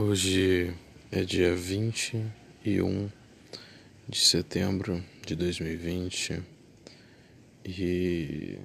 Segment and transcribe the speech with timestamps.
[0.00, 0.72] Hoje
[1.10, 3.10] é dia 21
[4.08, 6.40] de setembro de 2020
[7.64, 8.58] e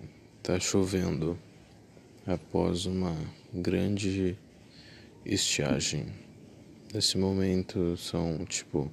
[0.44, 1.36] tá chovendo
[2.28, 3.18] após uma
[3.52, 4.38] grande
[5.26, 6.06] estiagem.
[6.94, 8.92] Nesse momento são tipo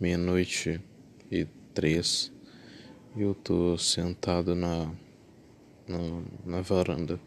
[0.00, 0.80] meia-noite
[1.30, 2.32] e três
[3.16, 4.92] e eu tô sentado na,
[5.86, 7.20] na, na varanda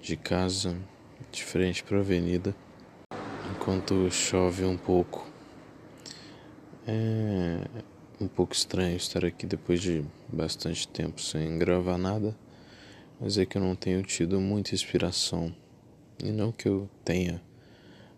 [0.00, 0.80] de casa,
[1.32, 2.54] de frente para a avenida
[3.68, 5.30] enquanto chove um pouco.
[6.86, 7.60] É
[8.18, 12.34] um pouco estranho estar aqui depois de bastante tempo sem gravar nada,
[13.20, 15.54] mas é que eu não tenho tido muita inspiração.
[16.24, 17.42] E não que eu tenha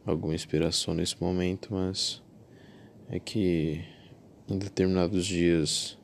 [0.06, 2.22] alguma inspiração nesse momento, mas
[3.08, 3.84] é que
[4.48, 5.98] em determinados dias,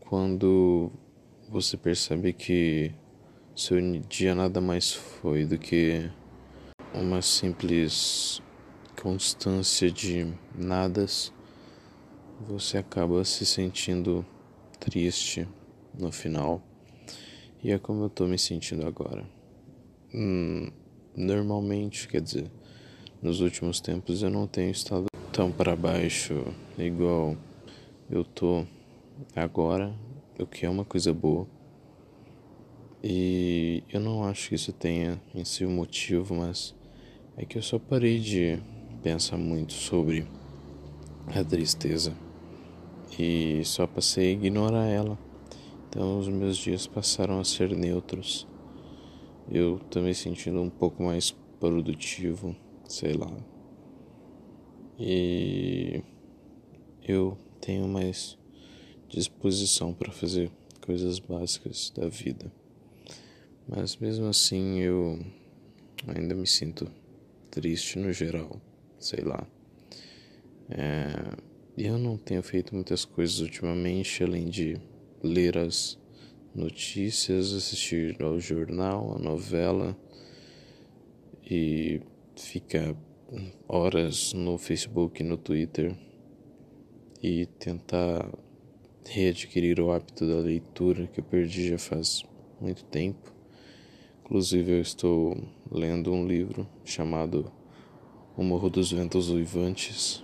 [0.00, 0.90] quando
[1.48, 2.90] você percebe que
[3.54, 3.78] seu
[4.08, 6.10] dia nada mais foi do que
[6.92, 8.42] uma simples
[9.00, 11.32] constância de nadas,
[12.40, 14.24] você acaba se sentindo
[14.80, 15.46] triste
[15.98, 16.62] no final.
[17.62, 19.24] E é como eu tô me sentindo agora.
[20.14, 20.70] Hum,
[21.14, 22.50] normalmente, quer dizer,
[23.22, 26.44] nos últimos tempos eu não tenho estado tão para baixo
[26.78, 27.36] igual
[28.10, 28.64] eu tô
[29.34, 29.92] agora,
[30.38, 31.46] o que é uma coisa boa.
[33.02, 36.74] E eu não acho que isso tenha em si um motivo, mas
[37.36, 38.58] é que eu só parei de
[39.06, 40.26] pensa muito sobre
[41.28, 42.12] a tristeza
[43.16, 45.16] e só passei a ignorar ela.
[45.88, 48.48] Então os meus dias passaram a ser neutros.
[49.48, 52.56] Eu me sentindo um pouco mais produtivo,
[52.88, 53.32] sei lá.
[54.98, 56.02] E
[57.06, 58.36] eu tenho mais
[59.08, 60.50] disposição para fazer
[60.84, 62.52] coisas básicas da vida.
[63.68, 65.24] Mas mesmo assim eu
[66.08, 66.90] ainda me sinto
[67.52, 68.60] triste no geral
[68.98, 69.46] sei lá.
[70.68, 71.36] É,
[71.76, 74.80] eu não tenho feito muitas coisas ultimamente, além de
[75.22, 75.98] ler as
[76.54, 79.96] notícias, assistir ao jornal, a novela
[81.44, 82.00] e
[82.34, 82.94] ficar
[83.68, 85.96] horas no Facebook no Twitter
[87.22, 88.30] e tentar
[89.04, 92.24] readquirir o hábito da leitura que eu perdi já faz
[92.60, 93.32] muito tempo.
[94.20, 95.36] Inclusive, eu estou
[95.70, 97.52] lendo um livro chamado
[98.36, 100.22] o Morro dos Ventos Uivantes.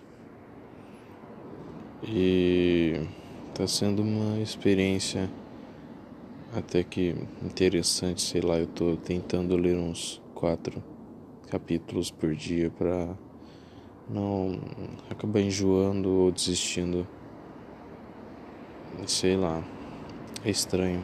[2.07, 3.01] E
[3.49, 5.31] está sendo uma experiência
[6.53, 10.83] até que interessante, sei lá, eu estou tentando ler uns quatro
[11.49, 13.17] capítulos por dia para
[14.11, 14.61] não
[15.09, 17.07] acabar enjoando ou desistindo.
[19.07, 19.65] Sei lá,
[20.45, 21.03] é estranho.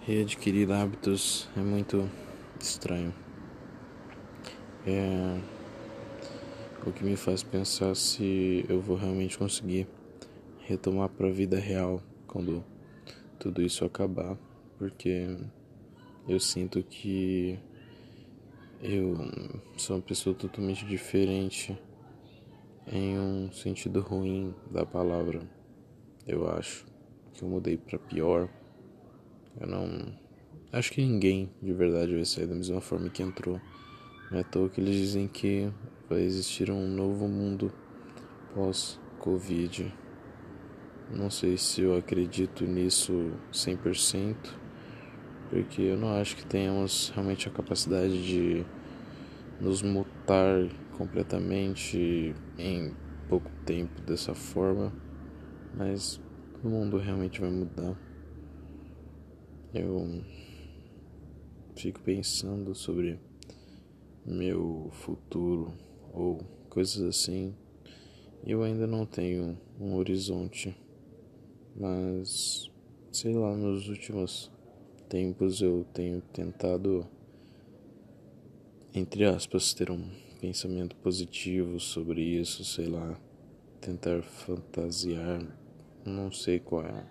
[0.00, 2.08] Readquirir hábitos é muito
[2.58, 3.25] estranho
[4.86, 5.40] é
[6.86, 9.88] o que me faz pensar se eu vou realmente conseguir
[10.60, 12.64] retomar para a vida real quando
[13.38, 14.38] tudo isso acabar,
[14.78, 15.36] porque
[16.28, 17.58] eu sinto que
[18.80, 19.16] eu
[19.76, 21.76] sou uma pessoa totalmente diferente
[22.86, 25.40] em um sentido ruim da palavra.
[26.26, 26.86] Eu acho
[27.34, 28.48] que eu mudei para pior.
[29.60, 30.14] Eu não
[30.72, 33.60] acho que ninguém de verdade vai sair da mesma forma que entrou.
[34.32, 35.70] É à toa que eles dizem que
[36.08, 37.72] vai existir um novo mundo
[38.54, 39.94] pós-Covid.
[41.14, 44.34] Não sei se eu acredito nisso 100%,
[45.48, 48.66] porque eu não acho que tenhamos realmente a capacidade de
[49.60, 52.92] nos mutar completamente em
[53.28, 54.92] pouco tempo dessa forma,
[55.76, 56.20] mas
[56.64, 57.96] o mundo realmente vai mudar.
[59.72, 60.20] Eu
[61.76, 63.20] fico pensando sobre
[64.26, 65.72] meu futuro
[66.12, 67.54] ou coisas assim.
[68.44, 70.76] Eu ainda não tenho um horizonte,
[71.74, 72.70] mas
[73.12, 74.50] sei lá, nos últimos
[75.08, 77.06] tempos eu tenho tentado,
[78.94, 80.10] entre aspas, ter um
[80.40, 83.18] pensamento positivo sobre isso, sei lá,
[83.80, 85.40] tentar fantasiar,
[86.04, 87.06] não sei qual é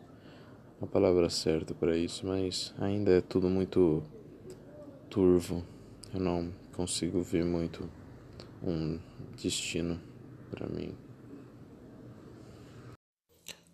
[0.81, 4.04] a palavra certa para isso, mas ainda é tudo muito
[5.10, 5.63] turvo.
[6.13, 7.89] Eu não consigo ver muito
[8.62, 9.00] um
[9.42, 10.00] destino
[10.51, 10.94] para mim.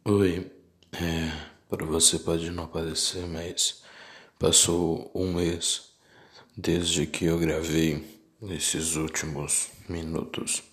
[0.06, 0.52] Oi,
[0.94, 1.32] é,
[1.68, 3.84] para você pode não parecer, mas
[4.38, 5.94] passou um mês
[6.56, 10.64] desde que eu gravei esses últimos minutos.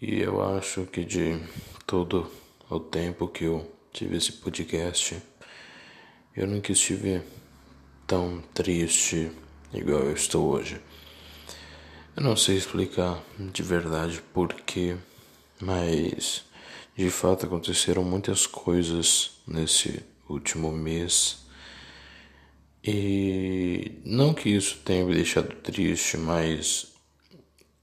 [0.00, 1.40] E eu acho que de
[1.86, 2.30] todo
[2.70, 5.20] o tempo que eu tive esse podcast,
[6.36, 7.20] eu nunca estive
[8.06, 9.30] tão triste
[9.72, 10.80] igual eu estou hoje.
[12.16, 14.96] Eu não sei explicar de verdade porquê,
[15.60, 16.44] mas
[16.96, 21.38] de fato aconteceram muitas coisas nesse último mês.
[22.82, 26.92] E não que isso tenha me deixado triste, mas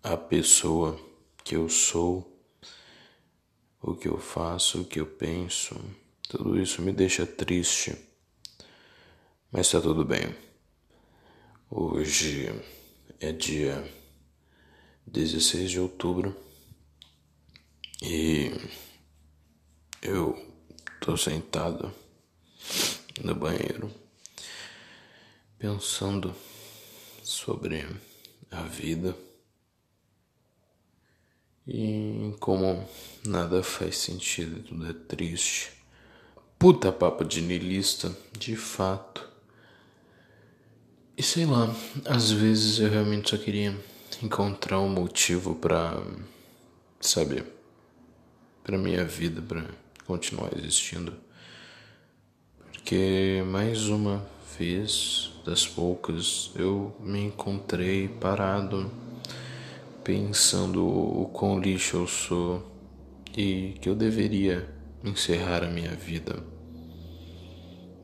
[0.03, 0.99] a pessoa
[1.43, 2.37] que eu sou,
[3.81, 5.79] o que eu faço, o que eu penso,
[6.27, 7.95] tudo isso me deixa triste.
[9.51, 10.46] Mas tá tudo bem.
[11.69, 12.49] Hoje
[13.19, 13.85] é dia
[15.05, 16.33] 16 de outubro
[18.01, 18.53] e
[20.01, 20.33] eu
[21.01, 21.93] tô sentado
[23.21, 23.93] no banheiro
[25.59, 26.33] pensando
[27.21, 27.85] sobre
[28.49, 29.13] a vida
[31.67, 32.87] e como
[33.25, 35.73] nada faz sentido, tudo é triste.
[36.57, 39.36] Puta papo de niilista, de fato.
[41.17, 41.75] E sei lá,
[42.05, 43.75] às vezes eu realmente só queria
[44.21, 45.99] encontrar um motivo para,
[47.01, 47.43] sabe,
[48.63, 49.65] para minha vida, para
[50.05, 51.15] continuar existindo.
[52.71, 54.23] Porque mais uma
[54.59, 58.91] vez das poucas eu me encontrei parado
[60.03, 62.63] pensando o quão lixo eu sou
[63.35, 64.69] e que eu deveria
[65.03, 66.56] encerrar a minha vida.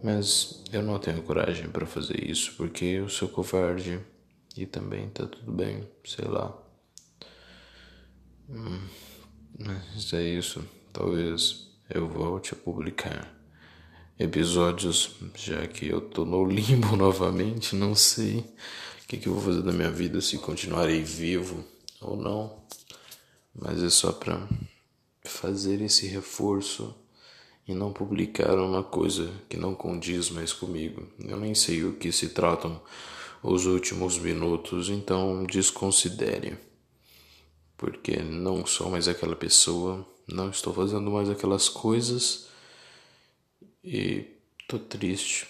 [0.03, 4.01] Mas eu não tenho coragem para fazer isso porque eu sou covarde
[4.57, 6.53] e também tá tudo bem, sei lá.
[8.49, 8.81] Hum,
[9.57, 10.61] mas é isso.
[10.91, 13.33] Talvez eu volte a publicar
[14.19, 17.73] episódios, já que eu tô no limbo novamente.
[17.73, 21.63] Não sei o que, que eu vou fazer da minha vida, se continuarei vivo
[22.01, 22.61] ou não.
[23.55, 24.49] Mas é só pra
[25.23, 26.93] fazer esse reforço
[27.67, 31.07] e não publicar uma coisa que não condiz mais comigo.
[31.19, 32.81] Eu nem sei o que se tratam
[33.41, 36.57] os últimos minutos, então desconsidere.
[37.77, 42.47] Porque não sou mais aquela pessoa, não estou fazendo mais aquelas coisas
[43.83, 44.25] e
[44.67, 45.47] tô triste.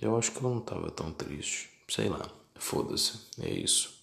[0.00, 1.70] Eu acho que eu não tava tão triste.
[1.88, 4.02] Sei lá, foda-se, é isso.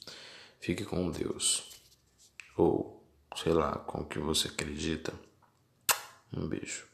[0.60, 1.64] Fique com Deus.
[2.58, 3.04] Ou
[3.36, 5.14] sei lá, com o que você acredita.
[6.32, 6.93] Um beijo.